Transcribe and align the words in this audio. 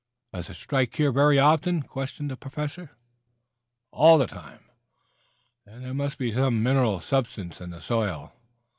"Does 0.33 0.49
it 0.49 0.55
strike 0.55 0.95
here 0.95 1.11
very 1.11 1.37
often?" 1.37 1.83
questioned 1.83 2.31
the 2.31 2.35
Professor. 2.35 2.97
"Allus." 3.93 4.31
"Then, 4.31 5.83
there 5.83 5.93
must 5.93 6.17
be 6.17 6.33
some 6.33 6.63
mineral 6.63 6.99
substance 6.99 7.61
in 7.61 7.69
the 7.69 7.81
soil." 7.81 8.33